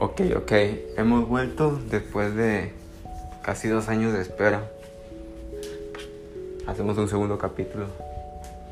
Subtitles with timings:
[0.00, 0.52] Ok, ok,
[0.96, 2.70] hemos vuelto después de
[3.42, 4.62] casi dos años de espera.
[6.68, 7.86] Hacemos un segundo capítulo.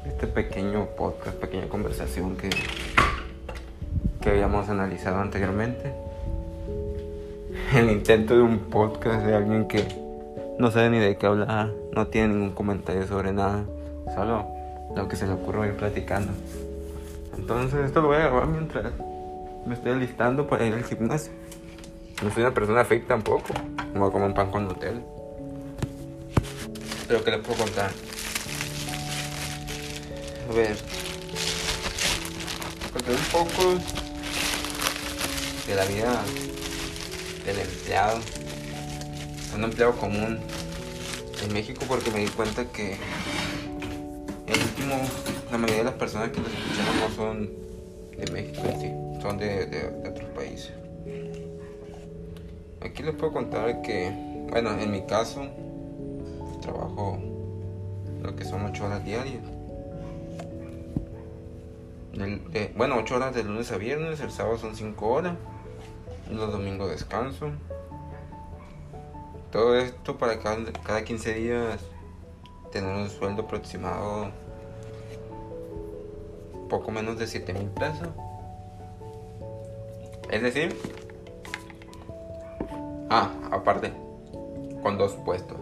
[0.06, 2.50] Este pequeño podcast, pequeña conversación que,
[4.20, 5.92] que habíamos analizado anteriormente.
[7.74, 9.84] El intento de un podcast de alguien que
[10.60, 13.64] no sabe ni de qué hablar, no tiene ningún comentario sobre nada,
[14.14, 14.46] solo
[14.94, 16.32] lo que se le ocurre ir platicando.
[17.36, 18.92] Entonces esto lo voy a grabar mientras
[19.66, 21.32] me estoy alistando para ir al gimnasio.
[22.22, 23.52] No soy una persona fake tampoco.
[23.94, 25.00] No comer un pan con Nutella.
[27.08, 27.90] Pero ¿qué les puedo contar?
[30.48, 30.76] A ver.
[32.92, 33.74] Conté un poco
[35.66, 36.22] de la vida
[37.44, 38.20] del empleado.
[39.54, 40.38] Un empleado común
[41.42, 42.96] en México porque me di cuenta que
[44.46, 45.00] el último,
[45.50, 47.50] la mayoría de las personas que nos escucharon no son
[48.16, 50.72] de México en sí son de, otros países.
[52.80, 54.10] Aquí les puedo contar que,
[54.50, 55.46] bueno, en mi caso,
[56.60, 57.18] trabajo
[58.22, 59.42] lo que son 8 horas diarias.
[62.76, 65.34] bueno, 8 horas de lunes a viernes, el sábado son 5 horas,
[66.30, 67.50] los domingos descanso.
[69.50, 71.80] Todo esto para cada, cada 15 días
[72.72, 74.30] tener un sueldo aproximado
[76.68, 78.08] poco menos de 7 mil pesos.
[80.36, 80.76] Es decir,
[83.08, 83.90] ah, aparte,
[84.82, 85.56] con dos puestos.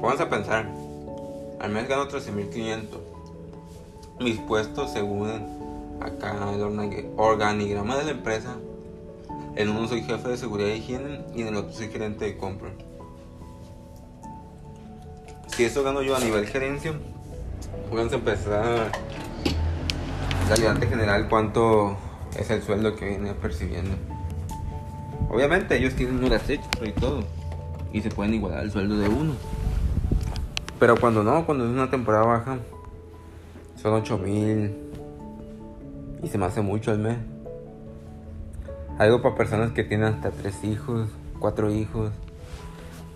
[0.00, 0.66] Vamos a pensar,
[1.60, 2.84] al mes gano 13.500.
[4.20, 6.62] Mis puestos según acá el
[7.18, 8.56] organigrama de la empresa.
[9.54, 12.38] En uno soy jefe de seguridad y higiene y en el otro soy gerente de
[12.38, 12.70] compra.
[15.48, 16.94] Si eso gano yo a nivel gerencia,
[17.92, 18.90] vamos a empezar
[20.46, 21.98] el ayudante general cuánto
[22.38, 23.94] es el sueldo que viene percibiendo.
[25.30, 27.24] Obviamente ellos tienen un extra y todo.
[27.92, 29.34] Y se pueden igualar el sueldo de uno.
[30.78, 32.58] Pero cuando no, cuando es una temporada baja,
[33.80, 34.76] son 8 mil.
[36.22, 37.16] Y se me hace mucho al mes.
[38.98, 41.08] Algo para personas que tienen hasta tres hijos,
[41.38, 42.12] cuatro hijos.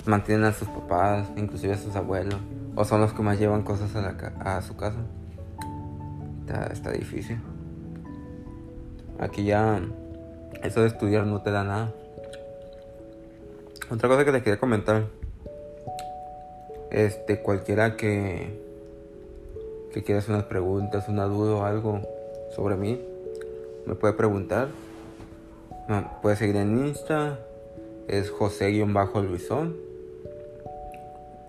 [0.06, 2.41] Mantienen a sus papás, inclusive a sus abuelos.
[2.76, 4.98] O son los que más llevan cosas a, la, a su casa
[6.72, 7.38] está, difícil.
[9.20, 9.81] Aquí ya
[10.62, 11.92] eso de estudiar no te da nada.
[13.91, 15.04] Otra cosa que les quería comentar.
[16.91, 18.59] Este, cualquiera que,
[19.92, 22.00] que quiera hacer unas preguntas, una duda o algo
[22.56, 23.00] sobre mí,
[23.86, 24.69] me puede preguntar.
[26.22, 27.38] puede seguir en Insta,
[28.09, 29.76] es José-Luisón.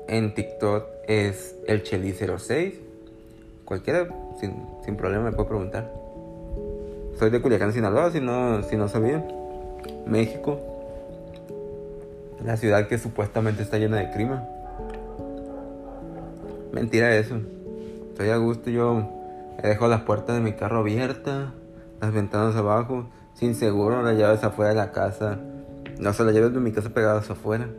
[0.07, 2.73] En TikTok es el Cheli06.
[3.65, 4.07] Cualquiera
[4.39, 5.91] sin, problema me puede preguntar.
[7.21, 9.23] Soy de Culiacán, Sinaloa, si no, si no sabía.
[10.07, 10.59] México.
[12.43, 14.39] La ciudad que supuestamente está llena de crimen.
[16.71, 17.35] Mentira eso.
[18.09, 19.07] Estoy a gusto, yo
[19.61, 21.49] dejo las puertas de mi carro abiertas,
[22.01, 23.05] las ventanas abajo,
[23.35, 25.37] sin seguro, las llaves afuera de la casa.
[25.99, 27.69] No, sé, las llaves de mi casa pegadas afuera.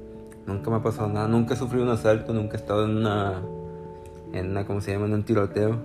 [0.46, 3.42] Nunca me ha pasado nada, nunca he sufrido un asalto, nunca he estado en una,
[4.34, 5.06] en una, ¿cómo se llama?
[5.06, 5.80] En un tiroteo.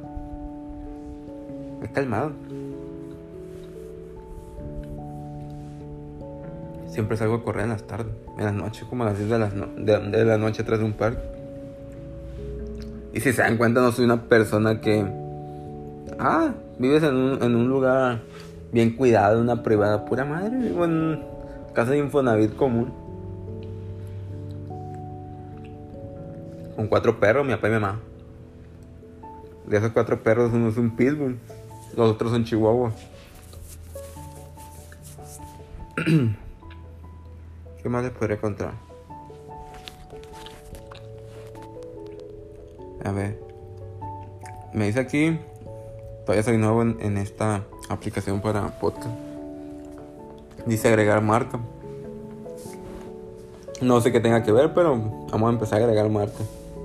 [1.81, 2.33] He calmado.
[6.97, 9.37] Siempre salgo a correr en las tardes, en las noches, como a las 10 de
[9.37, 11.21] la, de, la noche atrás de un parque.
[13.13, 15.05] Y si se dan cuenta, no soy una persona que.
[16.17, 18.23] Ah, vives en un, lugar
[18.71, 20.57] bien cuidado, una privada, pura madre.
[20.57, 21.23] Vivo en
[21.75, 22.91] casa de Infonavit común.
[26.75, 27.99] Con cuatro perros, mi papá y mi mamá.
[29.67, 31.37] De esos cuatro perros, uno es un pitbull.
[31.95, 32.91] Los otros en Chihuahua.
[37.87, 38.73] ¿Qué más les podría contar?
[43.05, 43.41] A ver.
[44.73, 45.39] Me dice aquí.
[46.25, 49.15] Todavía soy nuevo en, esta aplicación para podcast.
[50.65, 51.61] Dice agregar marca.
[53.79, 54.97] No sé qué tenga que ver, pero
[55.31, 56.43] vamos a empezar a agregar marca.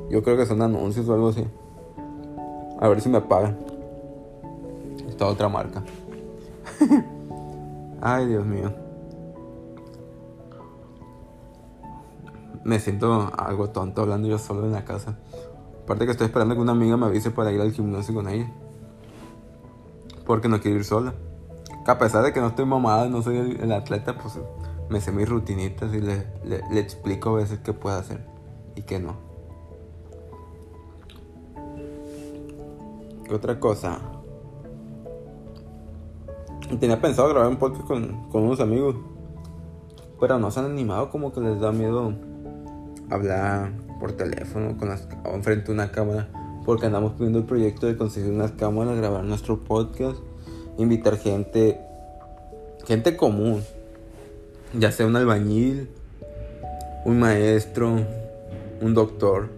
[0.09, 1.45] Yo creo que son anuncios o algo así.
[2.79, 3.59] A ver si me pagan
[5.21, 5.83] otra marca.
[8.01, 8.82] Ay, Dios mío.
[12.65, 15.19] Me siento algo tonto hablando yo solo en la casa.
[15.83, 18.53] Aparte que estoy esperando que una amiga me avise para ir al gimnasio con ella.
[20.25, 21.15] Porque no quiero ir sola.
[21.87, 24.39] a pesar de que no estoy mamada, no soy el, atleta, pues
[24.89, 28.25] me sé mis rutinitas y le, le explico a veces qué puede hacer
[28.77, 29.17] y qué no.
[33.25, 33.99] ¿Qué otra cosa?
[36.79, 38.97] Tenía pensado grabar un podcast con, con unos amigos.
[40.21, 42.15] Pero no se han animado, como que les da miedo
[43.11, 46.29] hablar por teléfono con las, o enfrente de una cámara.
[46.65, 50.19] Porque andamos pidiendo el proyecto de conseguir unas cámaras, grabar nuestro podcast,
[50.79, 51.81] invitar gente,
[52.87, 53.63] gente común,
[54.79, 55.89] ya sea un albañil,
[57.05, 58.01] un maestro,
[58.81, 59.49] un doctor,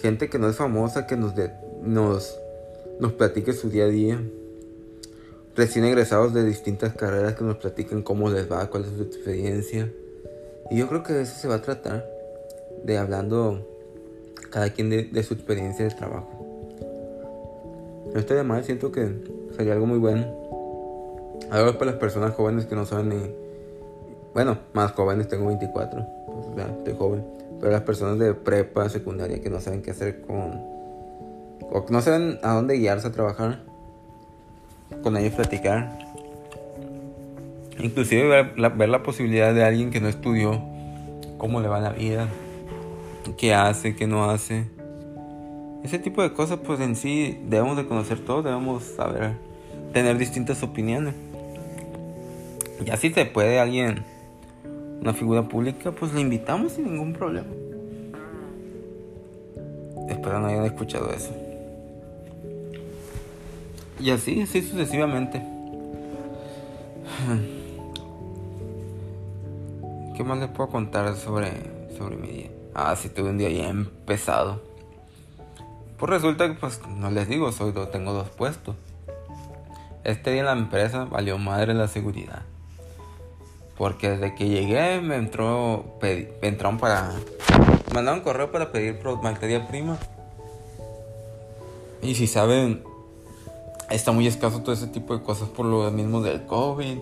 [0.00, 1.34] gente que no es famosa, que nos,
[1.82, 2.38] nos,
[3.00, 4.20] nos platique su día a día,
[5.54, 9.92] recién egresados de distintas carreras que nos platiquen cómo les va, cuál es su experiencia.
[10.70, 12.08] Y yo creo que de eso se va a tratar,
[12.84, 13.66] de hablando
[14.50, 16.30] cada quien de, su experiencia de trabajo.
[18.12, 19.12] No estoy de mal, siento que
[19.56, 20.24] sería algo muy bueno.
[21.50, 23.34] Algo para las personas jóvenes que no saben ni...
[24.32, 27.24] Bueno, más jóvenes, tengo 24, pues ya estoy joven.
[27.60, 30.62] Pero las personas de prepa, secundaria, que no saben qué hacer con...
[31.70, 33.60] O que no saben a dónde guiarse a trabajar.
[35.02, 35.98] Con ellos platicar.
[37.78, 40.62] Inclusive ver la, ver la posibilidad de alguien que no estudió,
[41.36, 42.28] cómo le va la vida,
[43.34, 44.66] qué hace, qué no hace.
[45.82, 49.32] Ese tipo de cosas pues en sí debemos de conocer todo, debemos saber
[49.92, 51.14] tener distintas opiniones.
[52.84, 54.04] Y así se puede alguien,
[55.00, 57.48] una figura pública, pues le invitamos sin ningún problema.
[60.08, 61.34] Espero no hayan escuchado eso.
[63.98, 65.38] Y así, así sucesivamente.
[70.16, 71.50] ¿Qué más les puedo contar sobre,
[71.96, 72.55] sobre mi día?
[72.78, 74.60] Ah, sí, tuve un día bien pesado.
[75.96, 78.76] Pues resulta que, pues, no les digo, soy tengo dos puestos.
[80.04, 82.42] Este día en la empresa valió madre la seguridad.
[83.78, 87.14] Porque desde que llegué me entró, me entraron para,
[87.94, 89.96] mandaron correo para pedir materia prima.
[92.02, 92.84] Y si saben,
[93.88, 96.98] está muy escaso todo ese tipo de cosas por lo mismo del COVID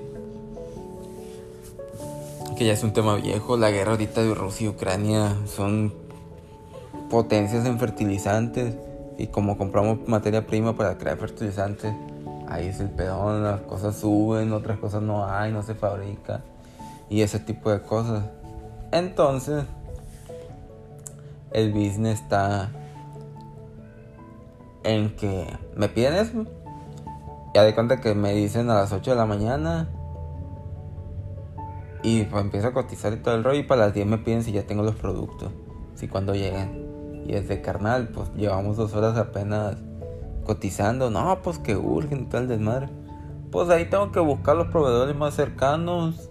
[2.55, 3.57] que ya es un tema viejo.
[3.57, 5.93] La guerra ahorita de Rusia y Ucrania son
[7.11, 8.75] potencias en fertilizantes.
[9.19, 11.95] Y como compramos materia prima para crear fertilizantes,
[12.49, 16.43] ahí es el pedón, las cosas suben, otras cosas no hay, no se fabrica.
[17.09, 18.25] Y ese tipo de cosas.
[18.91, 19.65] Entonces,
[21.53, 22.71] el business está
[24.83, 25.47] en que
[25.77, 26.45] me piden eso.
[27.55, 29.89] Ya de cuenta que me dicen a las 8 de la mañana
[32.05, 33.59] y pues empiezo a cotizar y todo el rollo.
[33.59, 35.51] Y para las 10 me piden si ya tengo los productos.
[35.95, 36.85] Si cuando lleguen.
[37.27, 39.77] Y desde carnal, pues llevamos dos horas apenas
[40.45, 41.11] cotizando.
[41.11, 42.91] No, pues que urgen tal desmadre.
[43.51, 46.29] Pues ahí tengo que buscar los proveedores más cercanos.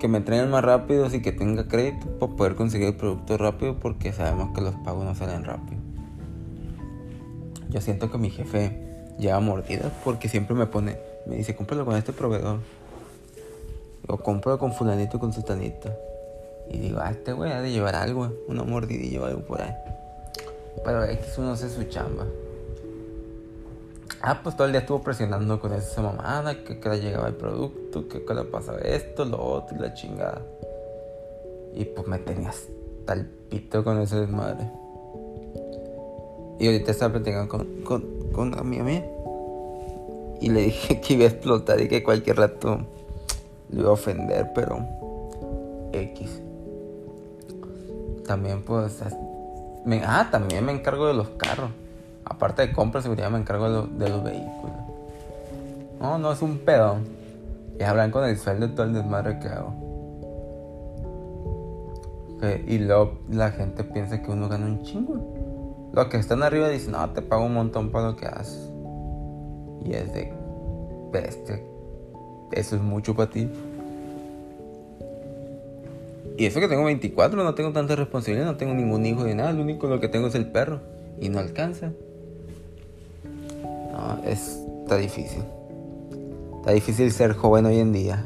[0.00, 3.78] Que me traigan más rápidos y que tenga crédito para poder conseguir el producto rápido.
[3.78, 5.80] Porque sabemos que los pagos no salen rápido.
[7.70, 8.82] Yo siento que mi jefe
[9.20, 12.58] lleva mordidas porque siempre me pone, me dice, cómpralo con este proveedor.
[14.08, 15.90] O compro con fulanito con sutanito.
[16.68, 19.74] Y digo, ah, este güey ha de llevar algo, una mordidilla o algo por ahí.
[20.84, 22.26] Pero X uno hace su chamba.
[24.22, 28.08] Ah, pues todo el día estuvo presionando con esa mamada, que cada llegaba el producto,
[28.08, 30.42] que cada pasaba esto, lo otro y la chingada.
[31.74, 34.70] Y pues me tenía hasta el pito con ese desmadre.
[36.58, 39.04] Y ahorita estaba platicando con, con, con mi amiga.
[40.40, 42.80] Y le dije que iba a explotar y que cualquier rato
[43.70, 44.78] le iba a ofender, pero
[45.92, 46.40] X.
[48.26, 49.02] También pues...
[49.84, 51.70] Me, ah, también me encargo de los carros.
[52.24, 54.76] Aparte de compra seguridad me encargo de, los vehículos.
[56.00, 56.96] No, no es un pedo.
[57.78, 59.74] Y hablan con el sueldo todo el desmadre que hago.
[62.66, 65.90] y luego la gente piensa que uno gana un chingo.
[65.92, 68.70] Los que están arriba dicen, no, te pago un montón para lo que haces.
[69.84, 70.32] Y es de
[71.12, 71.60] bestia
[72.52, 73.48] eso es mucho para ti.
[76.38, 79.52] Y eso que tengo 24, no tengo tanta responsabilidad, no tengo ningún hijo de nada,
[79.52, 80.80] lo único lo que tengo es el perro.
[81.18, 81.92] Y no alcanza.
[83.64, 85.42] No, es, está difícil.
[86.58, 88.22] Está difícil ser joven hoy en día.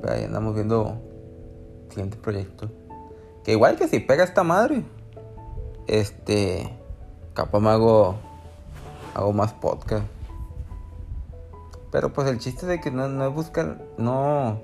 [0.00, 0.96] Pero ahí andamos viendo
[1.90, 2.70] siguiente proyecto.
[3.44, 4.84] Que igual que si pega esta madre.
[5.86, 6.70] Este.
[7.34, 8.16] Capaz me hago.
[9.14, 10.15] Hago más podcast.
[11.96, 14.60] Pero pues el chiste de que no, no es buscar, no,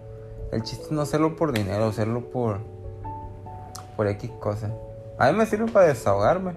[0.52, 2.60] el chiste es no hacerlo por dinero, hacerlo por,
[3.96, 4.70] por X cosa.
[5.18, 6.52] A mí me sirve para desahogarme.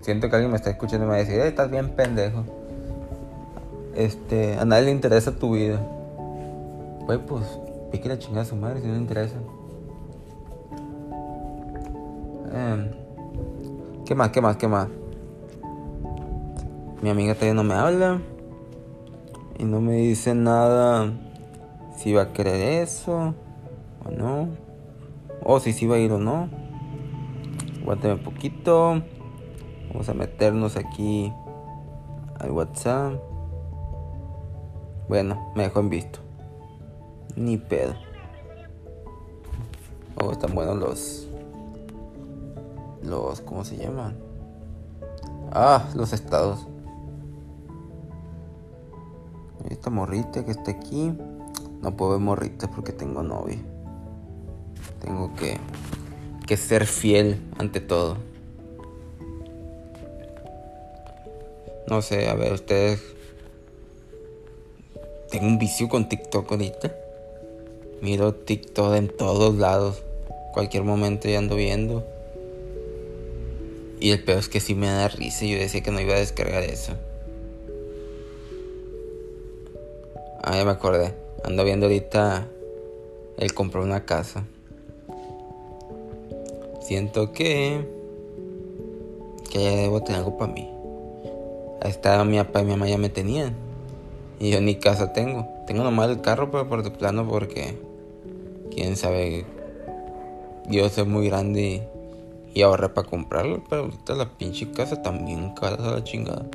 [0.00, 2.42] Siento que alguien me está escuchando y me va a decir, estás bien pendejo.
[3.94, 5.80] Este, a nadie le interesa tu vida.
[7.06, 7.44] Pues, pues,
[7.92, 9.36] pique la chingada a su madre si no le interesa.
[12.52, 12.90] Em,
[14.04, 14.30] ¿Qué más?
[14.30, 14.56] ¿Qué más?
[14.56, 14.88] ¿Qué más?
[17.02, 18.20] Mi amiga todavía no me habla.
[19.58, 21.12] Y no me dice nada
[21.96, 23.34] si va a querer eso
[24.04, 24.48] o no.
[25.44, 26.48] O si sí va a ir o no.
[27.82, 29.02] Aguántame un poquito.
[29.88, 31.32] Vamos a meternos aquí
[32.38, 33.14] al WhatsApp.
[35.08, 36.20] Bueno, me dejó en visto.
[37.34, 37.94] Ni pedo.
[40.20, 41.28] Oh, están buenos los.
[43.02, 43.40] Los.
[43.40, 44.16] ¿Cómo se llaman?
[45.50, 46.66] Ah, los estados.
[49.70, 51.12] Esta morrita que está aquí.
[51.82, 53.58] No puedo ver morritas porque tengo novia.
[55.00, 55.58] Tengo que.
[56.46, 58.16] Que ser fiel ante todo.
[61.88, 63.00] No sé, a ver, ustedes.
[65.30, 66.94] Tengo un vicio con TikTok ahorita.
[68.00, 70.02] Miro TikTok en todos lados.
[70.52, 72.06] Cualquier momento ya ando viendo.
[74.00, 75.44] Y el peor es que sí me da risa.
[75.44, 76.94] Yo decía que no iba a descargar eso.
[80.50, 81.14] Ah, ya me acordé.
[81.44, 82.48] Ando viendo ahorita.
[83.36, 84.44] Él compró una casa.
[86.80, 87.86] Siento que.
[89.50, 90.66] Que ya debo tener algo para mí.
[91.82, 93.54] Ahí está mi papá y mi mamá ya me tenían.
[94.40, 95.46] Y yo ni casa tengo.
[95.66, 97.78] Tengo nomás el carro, pero por de plano porque.
[98.70, 99.44] Quién sabe.
[100.70, 101.86] Yo soy muy grande
[102.54, 103.62] y, ahorré para comprarlo.
[103.68, 106.46] Pero ahorita la pinche casa también cara a la chingada.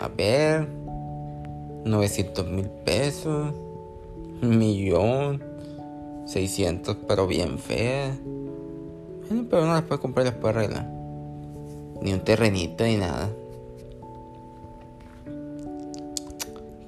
[0.00, 0.79] A ver.
[1.84, 3.52] 900 mil pesos.
[4.40, 5.42] Millón.
[6.26, 8.16] 600, pero bien fea.
[9.50, 10.86] pero no las puedes comprar las puedes arreglar.
[12.00, 13.28] Ni un terrenito ni nada.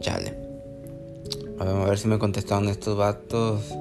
[0.01, 0.37] Chale.
[1.59, 3.73] A ver, a ver si me contestaron estos vatos.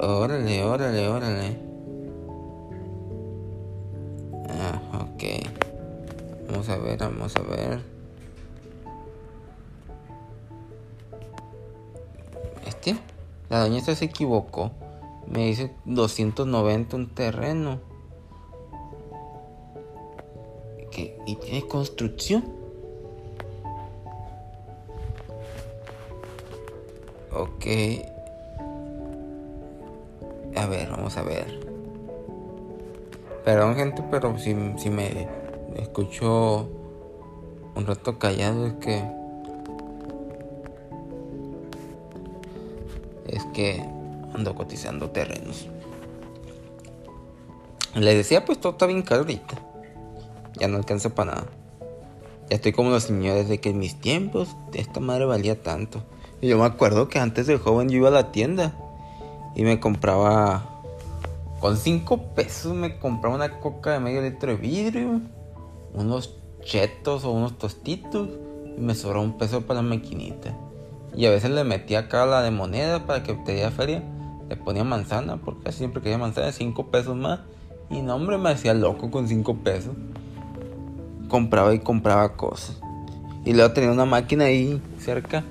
[0.00, 1.67] Órale, órale, órale.
[6.68, 7.80] A ver, vamos a ver.
[12.66, 12.94] Este,
[13.48, 14.70] la doña se equivocó.
[15.26, 17.80] Me dice 290 un terreno.
[20.90, 21.18] ¿Qué?
[21.26, 22.44] ¿Y tiene construcción?
[27.32, 27.66] Ok.
[30.54, 31.60] A ver, vamos a ver.
[33.42, 35.26] Perdón gente, pero si, si me
[35.76, 36.68] escucho
[37.74, 39.04] un rato callado es que...
[43.26, 43.84] Es que
[44.34, 45.68] ando cotizando terrenos.
[47.94, 49.24] Le decía, pues todo está bien caro.
[50.58, 51.46] Ya no alcanza para nada.
[52.48, 56.02] Ya estoy como los señores de que en mis tiempos esta madre valía tanto.
[56.40, 58.74] Y yo me acuerdo que antes de joven yo iba a la tienda
[59.54, 60.74] y me compraba.
[61.60, 65.20] Con 5 pesos me compraba una coca de medio litro de vidrio,
[65.94, 68.28] unos chetos o unos tostitos
[68.76, 70.56] y me sobró un peso para la maquinita.
[71.16, 74.02] Y a veces le metía acá la de moneda para que te diera feria.
[74.48, 77.40] Le ponía manzana porque siempre quería manzana, 5 pesos más.
[77.90, 79.94] Y no, hombre, me hacía loco con 5 pesos.
[81.28, 82.80] Compraba y compraba cosas.
[83.44, 85.44] Y luego tenía una máquina ahí cerca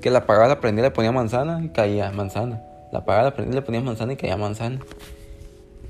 [0.00, 2.60] que la apagaba, la prendía, le ponía manzana y caía manzana.
[2.92, 4.80] La apagaba, la prendía, le ponía manzana y caía manzana.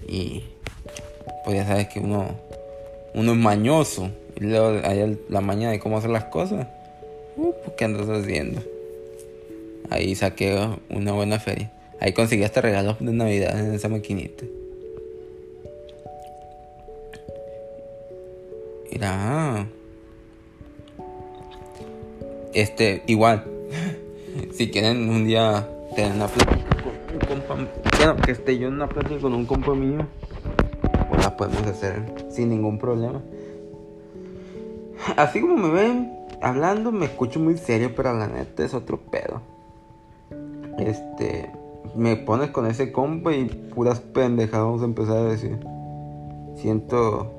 [0.07, 0.45] Y
[1.45, 2.27] pues ya sabes que uno,
[3.15, 4.11] uno es mañoso.
[4.37, 6.67] Y luego hay la mañana de cómo hacer las cosas.
[7.37, 8.63] Uh, ¿Qué andas haciendo?
[9.91, 10.59] Ahí saqué
[10.91, 11.71] una buena feria.
[12.01, 14.45] Ahí conseguí hasta regalos de Navidad en esa maquinita.
[18.91, 19.67] Mira.
[22.53, 23.45] Este, igual.
[24.53, 27.71] si quieren un día tener una plática con un compa.
[27.97, 30.07] Bueno, que esté yo en una plática con un compa mío.
[31.25, 33.23] La podemos hacer sin ningún problema.
[35.17, 36.13] Así como me ven
[36.43, 39.41] hablando, me escucho muy serio, pero la neta es otro pedo.
[40.79, 41.51] Este
[41.95, 45.59] me pones con ese compa y puras pendejadas vamos a empezar a decir.
[46.57, 47.33] Siento.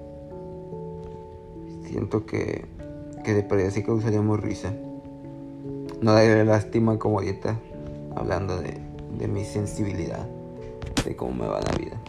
[1.83, 2.65] Siento que.
[3.23, 4.73] Que de perdida sí causaríamos risa.
[6.01, 7.59] No daré lástima como ahorita.
[8.15, 8.79] Hablando de,
[9.19, 10.27] de mi sensibilidad.
[11.05, 12.01] De cómo me va la vida.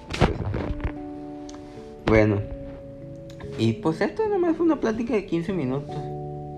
[2.06, 2.40] Bueno.
[3.58, 5.96] Y pues esto nomás fue una plática de 15 minutos.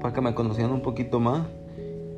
[0.00, 1.46] Para que me conocieran un poquito más.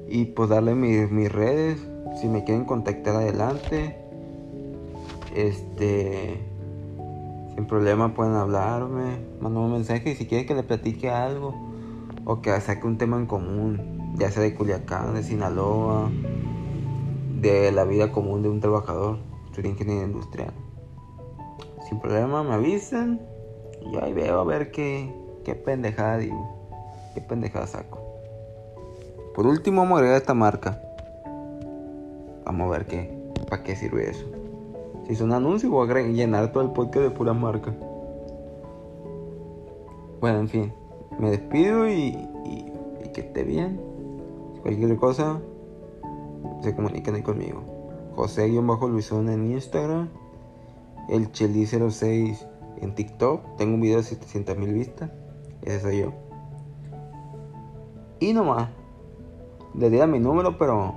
[0.08, 1.78] Y pues darle mis, mis redes
[2.16, 3.96] si me quieren contactar adelante,
[5.34, 6.40] este,
[7.54, 11.54] sin problema pueden hablarme, mandar un mensaje y si quieren que le platique algo
[12.24, 16.10] o que saque un tema en común, ya sea de Culiacán, de Sinaloa,
[17.40, 19.18] de la vida común de un trabajador,
[19.54, 20.52] soy ingeniero industrial.
[21.90, 23.20] Sin problema me avisan
[23.82, 25.12] Y ahí veo a ver qué,
[25.44, 26.56] qué pendejada digo.
[27.14, 27.98] Qué pendejada saco.
[29.34, 30.80] Por último vamos a agregar esta marca.
[32.44, 33.20] Vamos a ver qué.
[33.48, 34.24] ¿Para qué sirve eso?
[35.08, 37.74] Si son anuncios voy a llenar todo el podcast de pura marca.
[40.20, 40.72] Bueno, en fin.
[41.18, 42.72] Me despido y, y,
[43.12, 43.80] que esté bien.
[44.62, 45.40] Cualquier cosa,
[46.60, 47.62] se comuniquen conmigo.
[48.14, 50.08] José-Luisón en Instagram.
[51.10, 52.46] El Cheli06
[52.80, 53.56] en TikTok.
[53.56, 55.10] Tengo un video de 700 mil vistas.
[55.62, 56.12] Ese soy yo.
[58.20, 58.68] Y nomás.
[59.74, 60.94] Le di a mi número, pero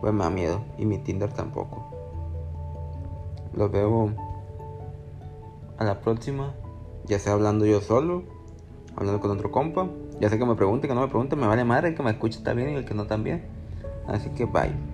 [0.00, 0.64] pues me da miedo.
[0.78, 1.84] Y mi Tinder tampoco.
[3.52, 4.10] Los veo
[5.76, 6.54] a la próxima.
[7.04, 8.22] Ya sea hablando yo solo.
[8.96, 9.86] Hablando con otro compa.
[10.18, 11.36] Ya sé que me pregunte, que no me pregunte.
[11.36, 11.88] Me vale madre.
[11.88, 13.44] El que me escuche está bien y el que no también.
[14.06, 14.91] Así que bye.